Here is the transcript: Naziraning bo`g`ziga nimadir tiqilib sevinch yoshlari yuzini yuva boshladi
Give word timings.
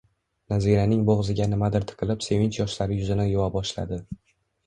Naziraning 0.51 1.01
bo`g`ziga 1.09 1.45
nimadir 1.51 1.85
tiqilib 1.91 2.25
sevinch 2.29 2.59
yoshlari 2.61 2.99
yuzini 3.01 3.27
yuva 3.35 3.51
boshladi 3.59 4.01